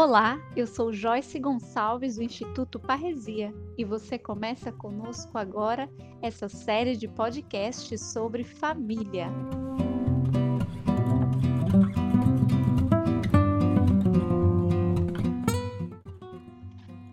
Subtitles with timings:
[0.00, 5.90] Olá, eu sou Joyce Gonçalves do Instituto Parresia e você começa conosco agora
[6.22, 9.26] essa série de podcasts sobre família.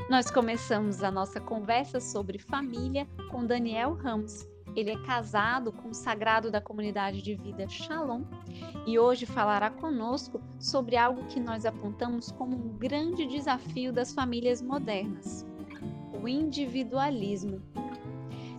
[0.08, 5.94] Nós começamos a nossa conversa sobre família com Daniel Ramos, ele é casado com o
[5.94, 8.24] sagrado da comunidade de vida Shalom
[8.86, 14.62] e hoje falará conosco sobre algo que nós apontamos como um grande desafio das famílias
[14.62, 15.46] modernas:
[16.22, 17.62] o individualismo.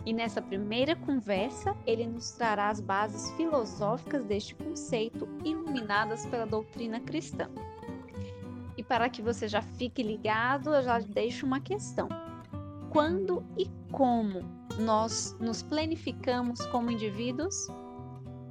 [0.06, 7.00] E nessa primeira conversa, ele nos trará as bases filosóficas deste conceito, iluminadas pela doutrina
[7.00, 7.50] cristã.
[8.76, 12.08] E para que você já fique ligado, eu já deixo uma questão:
[12.96, 14.40] quando e como
[14.78, 17.68] nós nos planificamos como indivíduos?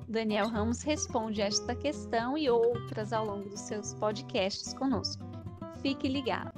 [0.08, 5.24] Daniel Ramos responde esta questão e outras ao longo dos seus podcasts conosco.
[5.82, 6.54] Fique ligado.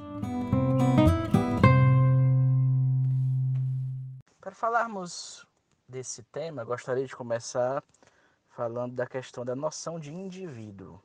[4.42, 5.48] Para falarmos
[5.88, 7.82] desse tema, gostaria de começar
[8.50, 11.02] falando da questão da noção de indivíduo.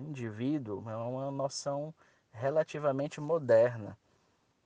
[0.00, 1.94] O indivíduo é uma noção
[2.32, 3.94] relativamente moderna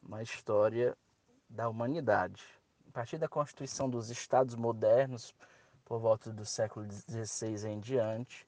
[0.01, 0.97] na história
[1.49, 2.45] da humanidade.
[2.93, 5.35] Partir da constituição dos estados modernos,
[5.85, 8.47] por volta do século XVI em diante,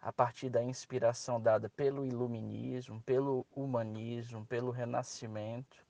[0.00, 5.84] a partir da inspiração dada pelo iluminismo, pelo humanismo, pelo renascimento,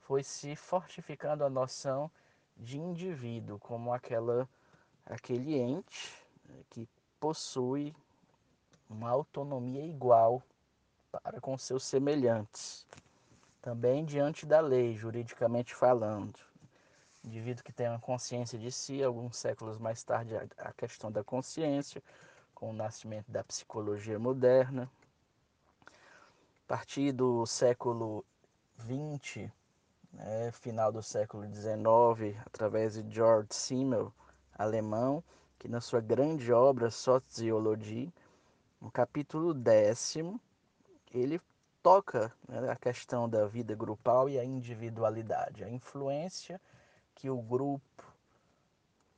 [0.00, 2.10] foi se fortificando a noção
[2.56, 4.48] de indivíduo como aquela
[5.04, 6.12] aquele ente
[6.48, 6.88] né, que
[7.20, 7.94] possui
[8.88, 10.42] uma autonomia igual
[11.10, 12.86] para com seus semelhantes,
[13.66, 16.38] também diante da lei, juridicamente falando
[17.24, 22.00] indivíduo que tem uma consciência de si, alguns séculos mais tarde a questão da consciência,
[22.54, 24.88] com o nascimento da psicologia moderna.
[25.84, 28.24] A partir do século
[28.78, 29.50] XX,
[30.12, 34.12] né, final do século XIX, através de George Simmel,
[34.56, 35.24] alemão,
[35.58, 38.14] que na sua grande obra Soziologie,
[38.80, 40.40] no capítulo décimo,
[41.12, 41.40] ele
[41.86, 46.60] toca né, a questão da vida grupal e a individualidade, a influência
[47.14, 48.04] que o grupo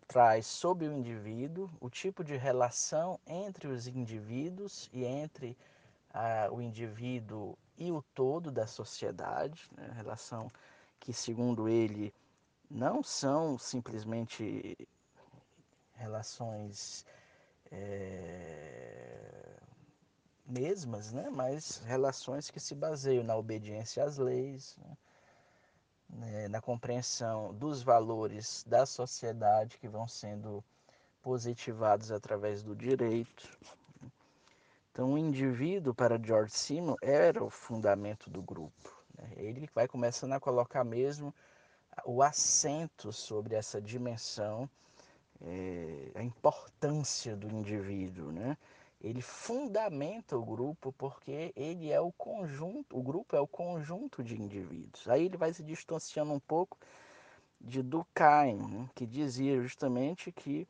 [0.06, 5.56] traz sobre o indivíduo, o tipo de relação entre os indivíduos e entre
[6.12, 9.90] ah, o indivíduo e o todo da sociedade, né?
[9.96, 10.52] relação
[11.00, 12.12] que, segundo ele,
[12.70, 14.76] não são simplesmente
[15.94, 17.06] relações
[17.72, 19.37] é,
[20.48, 21.28] mesmas, né?
[21.30, 24.96] mas relações que se baseiam na obediência às leis, né?
[26.10, 30.64] né, na compreensão dos valores da sociedade que vão sendo
[31.22, 33.58] positivados através do direito.
[34.90, 38.96] Então, o indivíduo, para George Simon, era o fundamento do grupo.
[39.16, 39.30] Né?
[39.36, 41.32] Ele vai começando a colocar mesmo
[42.04, 44.68] o acento sobre essa dimensão,
[45.40, 48.56] é, a importância do indivíduo, né?
[49.00, 54.40] Ele fundamenta o grupo porque ele é o conjunto, o grupo é o conjunto de
[54.40, 55.08] indivíduos.
[55.08, 56.76] Aí ele vai se distanciando um pouco
[57.60, 60.66] de Durkheim, né, que dizia justamente que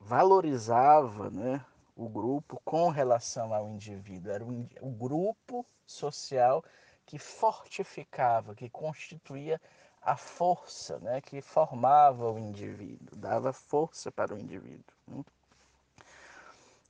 [0.00, 1.64] valorizava né,
[1.96, 4.32] o grupo com relação ao indivíduo.
[4.32, 6.62] Era o, o grupo social
[7.06, 9.60] que fortificava, que constituía
[10.02, 14.94] a força, né, que formava o indivíduo, dava força para o indivíduo.
[15.06, 15.24] Né?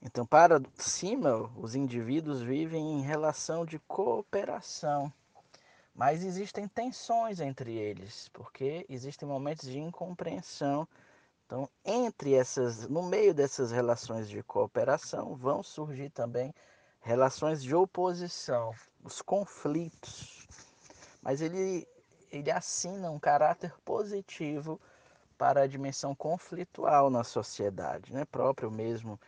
[0.00, 5.12] Então, para cima, os indivíduos vivem em relação de cooperação,
[5.94, 10.86] mas existem tensões entre eles, porque existem momentos de incompreensão.
[11.44, 16.54] Então, entre essas, no meio dessas relações de cooperação, vão surgir também
[17.00, 18.72] relações de oposição,
[19.02, 20.46] os conflitos.
[21.22, 21.86] Mas ele
[22.30, 24.80] ele assina um caráter positivo
[25.36, 28.24] para a dimensão conflitual na sociedade, né?
[28.26, 29.18] próprio mesmo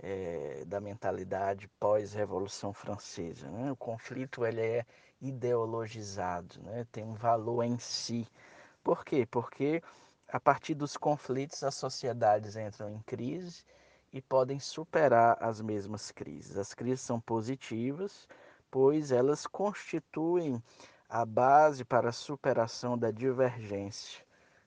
[0.00, 3.50] é, da mentalidade pós-revolução francesa.
[3.50, 3.70] Né?
[3.72, 4.86] O conflito ele é
[5.20, 6.86] ideologizado, né?
[6.92, 8.26] tem um valor em si.
[8.82, 9.26] Por quê?
[9.26, 9.82] Porque
[10.28, 13.64] a partir dos conflitos as sociedades entram em crise
[14.12, 16.56] e podem superar as mesmas crises.
[16.56, 18.28] As crises são positivas,
[18.70, 20.62] pois elas constituem
[21.08, 24.24] a base para a superação da divergência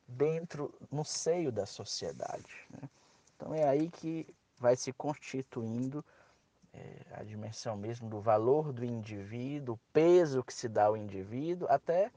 [0.08, 2.52] dentro, no seio da sociedade.
[2.70, 2.90] Né?
[3.36, 4.28] Então é aí que
[4.60, 6.04] vai se constituindo
[6.74, 11.68] é, a dimensão mesmo do valor do indivíduo, o peso que se dá ao indivíduo,
[11.70, 12.12] até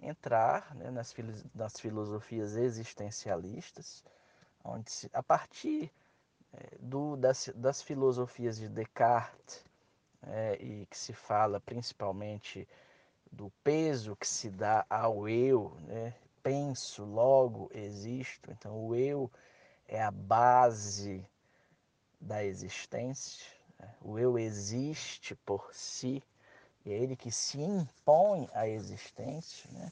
[0.00, 1.14] entrar né, nas,
[1.54, 4.02] nas filosofias existencialistas,
[4.64, 5.92] onde se, a partir
[6.52, 9.64] é, do, das, das filosofias de Descartes
[10.22, 12.66] é, e que se fala principalmente
[13.30, 16.14] do peso que se dá ao eu, né?
[16.42, 18.50] penso, logo existo.
[18.50, 19.30] Então, o eu
[19.86, 21.24] é a base
[22.20, 23.46] da existência.
[23.78, 23.94] Né?
[24.02, 26.22] O eu existe por si
[26.84, 29.70] e é ele que se impõe à existência.
[29.72, 29.90] Né?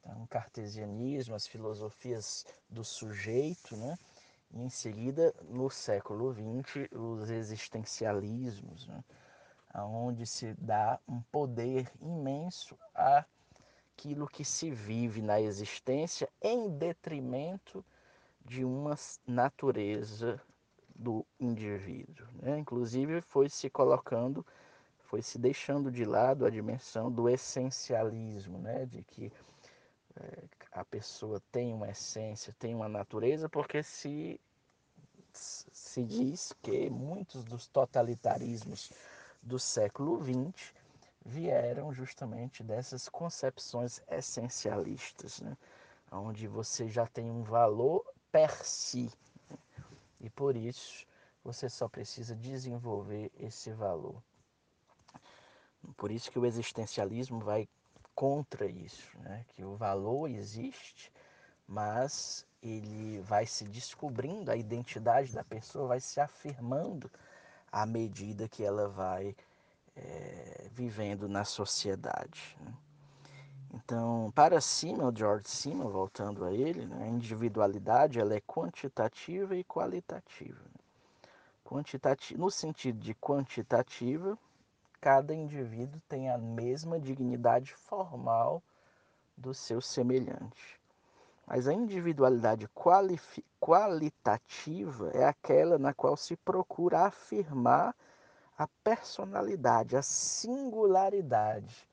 [0.00, 3.96] Então, o cartesianismo, as filosofias do sujeito, né?
[4.50, 9.04] e em seguida, no século XX, os existencialismos, né?
[9.74, 17.84] onde se dá um poder imenso àquilo que se vive na existência em detrimento
[18.44, 18.96] de uma
[19.26, 20.40] natureza
[20.98, 22.26] do indivíduo.
[22.40, 22.58] Né?
[22.58, 24.44] Inclusive foi se colocando,
[25.04, 28.86] foi se deixando de lado a dimensão do essencialismo, né?
[28.86, 29.32] de que
[30.16, 34.40] é, a pessoa tem uma essência, tem uma natureza, porque se,
[35.32, 38.90] se diz que muitos dos totalitarismos
[39.42, 40.74] do século XX
[41.24, 45.56] vieram justamente dessas concepções essencialistas, né?
[46.10, 49.10] onde você já tem um valor per si?
[50.26, 51.06] E por isso
[51.44, 54.20] você só precisa desenvolver esse valor.
[55.96, 57.68] Por isso que o existencialismo vai
[58.12, 59.44] contra isso, né?
[59.50, 61.12] que o valor existe,
[61.68, 67.08] mas ele vai se descobrindo, a identidade da pessoa vai se afirmando
[67.70, 69.36] à medida que ela vai
[69.94, 72.56] é, vivendo na sociedade.
[72.60, 72.74] Né?
[73.74, 79.64] Então, para Simmel, George Simmel, voltando a ele, né, a individualidade ela é quantitativa e
[79.64, 80.64] qualitativa.
[81.64, 84.38] Quantitativa, no sentido de quantitativa,
[85.00, 88.62] cada indivíduo tem a mesma dignidade formal
[89.36, 90.80] do seu semelhante.
[91.46, 92.68] Mas a individualidade
[93.60, 97.94] qualitativa é aquela na qual se procura afirmar
[98.58, 101.86] a personalidade, a singularidade.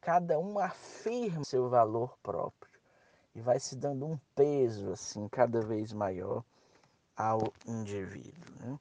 [0.00, 2.70] Cada um afirma seu valor próprio
[3.34, 6.42] e vai se dando um peso assim cada vez maior
[7.16, 8.54] ao indivíduo.
[8.60, 8.78] Né?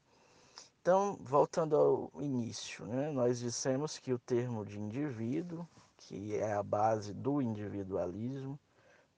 [0.82, 5.68] Então, voltando ao início, né, nós dissemos que o termo de indivíduo,
[5.98, 8.58] que é a base do individualismo,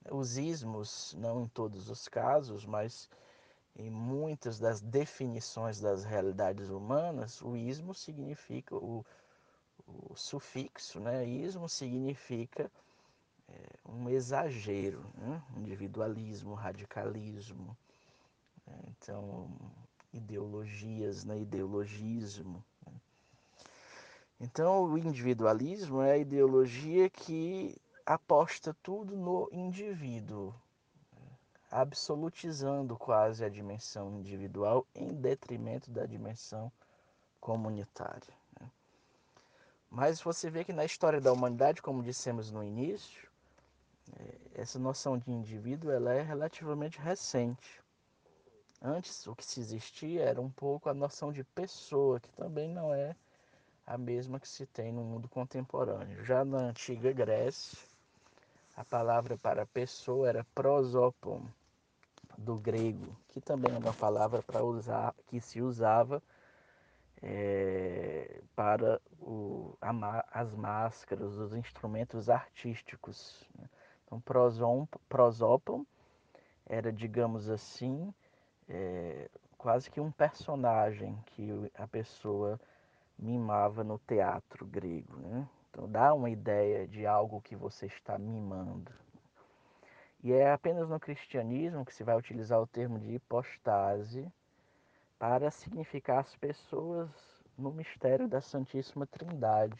[0.09, 3.07] os ismos, não em todos os casos, mas
[3.75, 9.05] em muitas das definições das realidades humanas, o ismo significa, o,
[10.09, 12.71] o sufixo, né, ismo significa
[13.47, 17.77] é, um exagero, né, individualismo, radicalismo,
[18.65, 19.49] né, então
[20.13, 22.63] ideologias, né, ideologismo.
[22.85, 22.93] Né.
[24.39, 30.53] Então o individualismo é a ideologia que aposta tudo no indivíduo,
[31.69, 36.71] absolutizando quase a dimensão individual em detrimento da dimensão
[37.39, 38.40] comunitária.
[39.91, 43.29] Mas você vê que na história da humanidade, como dissemos no início,
[44.17, 47.81] é, essa noção de indivíduo ela é relativamente recente.
[48.81, 52.93] Antes, o que se existia era um pouco a noção de pessoa, que também não
[52.93, 53.13] é
[53.85, 56.23] a mesma que se tem no mundo contemporâneo.
[56.23, 57.77] Já na antiga Grécia,
[58.77, 61.45] a palavra para pessoa era prosopon,
[62.37, 66.23] do grego, que também é uma palavra para usar, que se usava
[67.21, 73.47] é, para o, a, as máscaras, os instrumentos artísticos.
[73.55, 73.69] Né?
[74.05, 74.21] Então,
[75.07, 75.85] prosopon
[76.65, 78.13] era, digamos assim,
[78.67, 82.59] é, quase que um personagem que a pessoa
[83.17, 85.15] mimava no teatro grego.
[85.17, 85.47] Né?
[85.69, 88.91] Então, dá uma ideia de algo que você está mimando.
[90.23, 94.31] E é apenas no cristianismo que se vai utilizar o termo de hipostase
[95.21, 97.07] para significar as pessoas
[97.55, 99.79] no mistério da Santíssima Trindade.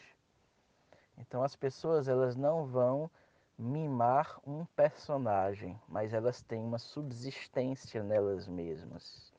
[1.18, 3.10] Então as pessoas elas não vão
[3.58, 9.32] mimar um personagem, mas elas têm uma subsistência nelas mesmas.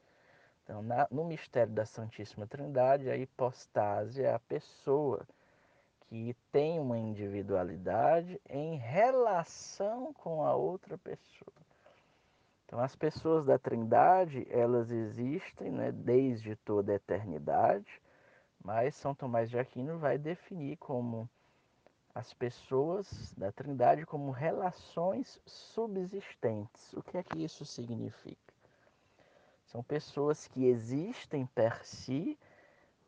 [0.65, 5.25] Então, na, no mistério da Santíssima Trindade, a hipostase é a pessoa
[6.09, 11.62] que tem uma individualidade em relação com a outra pessoa.
[12.65, 18.01] Então, as pessoas da Trindade, elas existem né, desde toda a eternidade,
[18.63, 21.29] mas São Tomás de Aquino vai definir como
[22.15, 26.93] as pessoas da Trindade como relações subsistentes.
[26.93, 28.53] O que é que isso significa?
[29.65, 32.37] São pessoas que existem per si,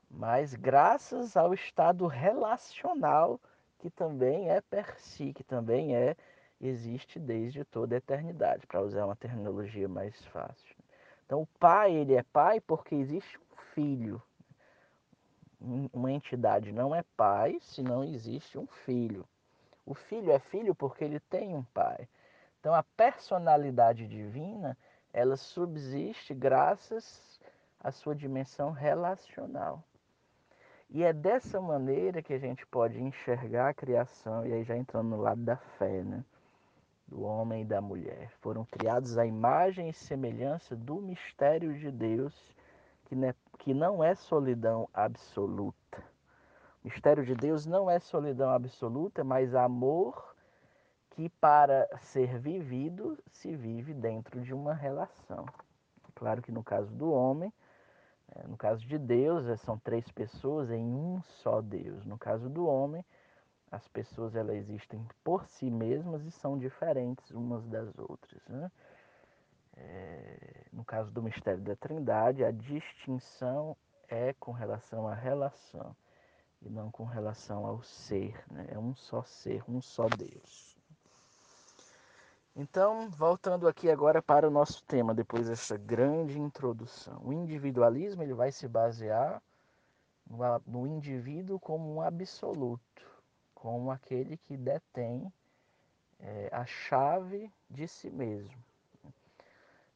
[0.10, 3.40] mas graças ao estado relacional
[3.78, 6.16] que também é per si, que também é
[6.66, 10.76] existe desde toda a eternidade, para usar uma terminologia mais fácil.
[11.26, 14.22] Então o pai, ele é pai porque existe um filho.
[15.94, 19.28] uma entidade não é pai se não existe um filho.
[19.86, 22.08] O filho é filho porque ele tem um pai.
[22.60, 24.78] Então a personalidade divina,
[25.14, 27.40] ela subsiste graças
[27.80, 29.84] à sua dimensão relacional.
[30.90, 35.10] E é dessa maneira que a gente pode enxergar a criação, e aí já entrando
[35.10, 36.24] no lado da fé, né?
[37.08, 38.32] Do homem e da mulher.
[38.42, 42.34] Foram criados à imagem e semelhança do mistério de Deus,
[43.60, 46.04] que não é solidão absoluta.
[46.84, 50.36] O mistério de Deus não é solidão absoluta, mas amor
[51.12, 55.46] que, para ser vivido, se vive dentro de uma relação.
[56.14, 57.52] Claro que no caso do homem,
[58.36, 62.06] é, no caso de Deus, é, são três pessoas em um só Deus.
[62.06, 63.04] No caso do homem,
[63.72, 68.42] as pessoas elas existem por si mesmas e são diferentes umas das outras.
[68.48, 68.72] Né?
[69.78, 73.76] É, no caso do mistério da Trindade, a distinção
[74.08, 75.96] é com relação à relação
[76.62, 78.42] e não com relação ao ser.
[78.52, 78.68] Né?
[78.70, 80.76] É um só ser, um só Deus.
[82.56, 87.20] Então, voltando aqui agora para o nosso tema, depois dessa grande introdução.
[87.22, 89.42] O individualismo ele vai se basear
[90.66, 93.06] no indivíduo como um absoluto,
[93.66, 95.34] como aquele que detém
[96.20, 98.56] é, a chave de si mesmo.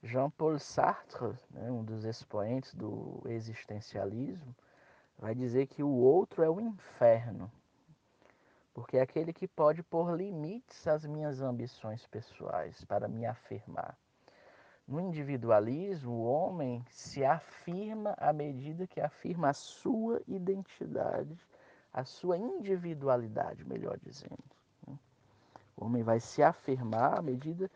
[0.02, 4.56] Jean-Paul Sartre, né, um dos expoentes do existencialismo,
[5.20, 7.52] vai dizer que o outro é o inferno
[8.74, 13.96] porque é aquele que pode pôr limites às minhas ambições pessoais para me afirmar.
[14.88, 21.38] No individualismo, o homem se afirma à medida que afirma a sua identidade,
[21.94, 24.38] a sua individualidade, melhor dizendo.
[25.76, 27.72] O homem vai se afirmar à medida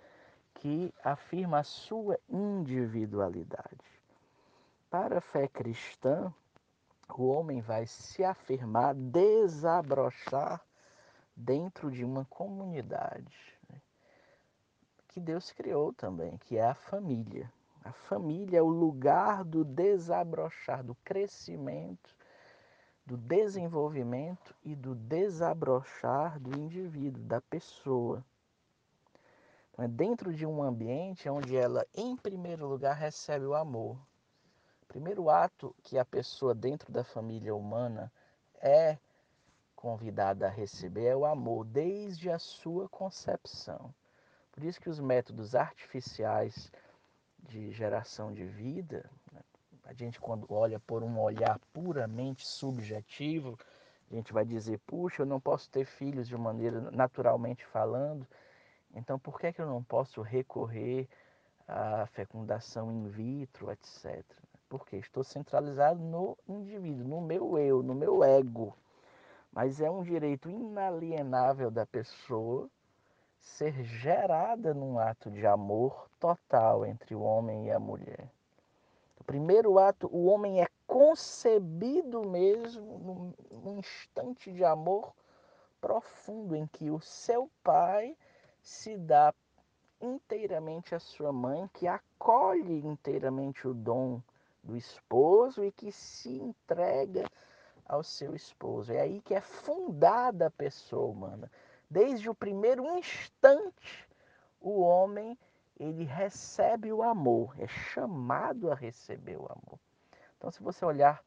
[0.55, 4.01] que afirma a sua individualidade.
[4.89, 6.34] Para a fé cristã,
[7.17, 10.62] o homem vai se afirmar, desabrochar
[11.36, 13.82] dentro de uma comunidade né,
[15.08, 17.51] que Deus criou também, que é a família.
[17.84, 22.15] A família é o lugar do desabrochar, do crescimento,
[23.05, 28.24] do desenvolvimento e do desabrochar do indivíduo, da pessoa.
[29.72, 33.98] Então, é dentro de um ambiente onde ela, em primeiro lugar, recebe o amor.
[34.83, 38.12] O primeiro ato que a pessoa dentro da família humana
[38.62, 38.98] é
[39.75, 43.93] convidada a receber é o amor desde a sua concepção.
[44.51, 46.72] Por isso que os métodos artificiais
[47.39, 49.41] de geração de vida, né,
[49.86, 53.58] a gente quando olha por um olhar puramente subjetivo,
[54.12, 58.28] a gente vai dizer, puxa, eu não posso ter filhos de maneira naturalmente falando,
[58.94, 61.08] então por que, é que eu não posso recorrer
[61.68, 64.24] à fecundação in vitro, etc.
[64.70, 68.75] Porque estou centralizado no indivíduo, no meu eu, no meu ego.
[69.52, 72.70] Mas é um direito inalienável da pessoa
[73.40, 78.32] ser gerada num ato de amor total entre o homem e a mulher.
[79.25, 85.13] Primeiro ato, o homem é concebido mesmo num instante de amor
[85.80, 88.15] profundo em que o seu pai
[88.62, 89.34] se dá
[90.00, 94.22] inteiramente à sua mãe, que acolhe inteiramente o dom
[94.63, 97.25] do esposo e que se entrega
[97.86, 98.94] ao seu esposo.
[98.94, 101.51] É aí que é fundada a pessoa humana.
[101.89, 104.08] Desde o primeiro instante,
[104.60, 105.38] o homem
[105.80, 109.80] ele recebe o amor, é chamado a receber o amor.
[110.38, 111.24] Então, se você olhar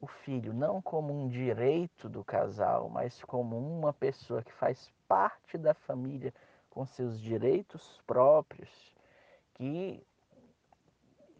[0.00, 5.58] o filho não como um direito do casal, mas como uma pessoa que faz parte
[5.58, 6.32] da família
[6.70, 8.94] com seus direitos próprios,
[9.54, 10.02] que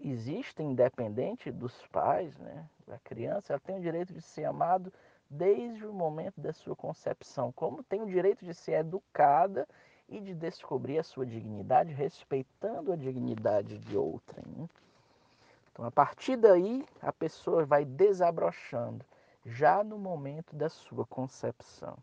[0.00, 2.68] existem independente dos pais, né?
[2.88, 4.92] A criança ela tem o direito de ser amado
[5.28, 9.66] desde o momento da sua concepção, como tem o direito de ser educada
[10.10, 14.44] e de descobrir a sua dignidade, respeitando a dignidade de outrem.
[14.56, 14.68] Né?
[15.72, 19.04] Então, a partir daí, a pessoa vai desabrochando,
[19.46, 21.96] já no momento da sua concepção.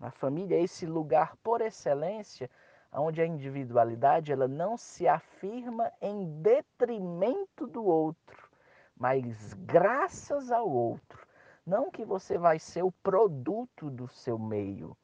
[0.00, 2.48] A família é esse lugar por excelência
[2.92, 8.48] onde a individualidade ela não se afirma em detrimento do outro,
[8.96, 11.26] mas graças ao outro.
[11.66, 14.96] Não que você vai ser o produto do seu meio,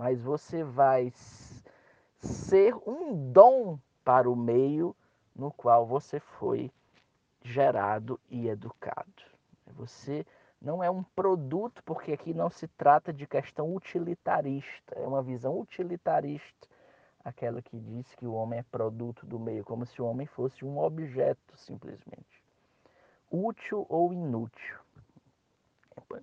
[0.00, 1.12] mas você vai
[2.18, 4.96] ser um dom para o meio
[5.36, 6.72] no qual você foi
[7.42, 9.22] gerado e educado.
[9.74, 10.24] Você
[10.58, 15.60] não é um produto, porque aqui não se trata de questão utilitarista, é uma visão
[15.60, 16.66] utilitarista
[17.22, 20.64] aquela que diz que o homem é produto do meio, como se o homem fosse
[20.64, 22.42] um objeto simplesmente,
[23.30, 24.78] útil ou inútil.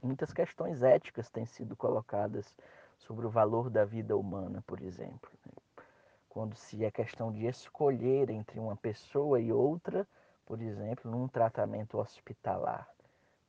[0.01, 2.51] Muitas questões éticas têm sido colocadas
[2.97, 5.31] sobre o valor da vida humana, por exemplo.
[5.45, 5.83] Né?
[6.29, 10.07] Quando se é questão de escolher entre uma pessoa e outra,
[10.45, 12.87] por exemplo, num tratamento hospitalar.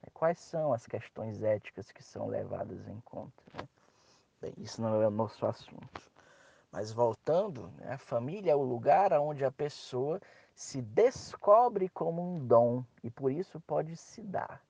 [0.02, 0.08] Né?
[0.12, 3.42] Quais são as questões éticas que são levadas em conta?
[3.54, 3.68] Né?
[4.40, 6.10] Bem, isso não é o nosso assunto.
[6.70, 10.20] Mas voltando, a família é o lugar onde a pessoa
[10.54, 14.62] se descobre como um dom e por isso pode se dar.